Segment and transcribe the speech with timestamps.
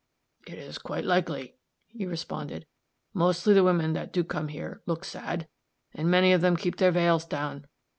[0.47, 2.65] "It's quite likely," he responded;
[3.13, 5.47] "mostly the women that do come here look sad,
[5.93, 7.67] and many of them keep their vails down.